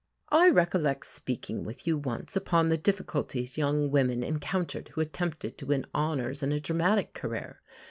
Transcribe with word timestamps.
I 0.31 0.49
recollect 0.49 1.05
speaking 1.05 1.63
with 1.63 1.85
you 1.85 1.95
once 1.95 2.35
upon 2.35 2.69
the 2.69 2.77
difficulties 2.79 3.55
young 3.59 3.91
women 3.91 4.23
encountered 4.23 4.87
who 4.87 5.01
attempted 5.01 5.59
to 5.59 5.67
win 5.67 5.85
honours 5.93 6.41
in 6.41 6.51
a 6.51 6.59
dramatic 6.59 7.13
career. 7.13 7.61